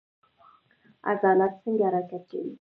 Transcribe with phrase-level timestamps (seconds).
[1.09, 2.51] عضلات څنګه حرکت کوي؟